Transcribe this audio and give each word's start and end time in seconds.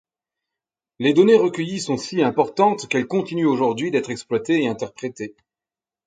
Les 0.97 1.13
données 1.13 1.37
recueillies 1.37 1.79
sont 1.79 1.95
si 1.95 2.23
importantes 2.23 2.87
qu’elles 2.87 3.05
continuent 3.05 3.45
aujourd’hui 3.45 3.91
d’être 3.91 4.09
exploitées 4.09 4.63
et 4.63 4.67
interprétées. 4.67 5.35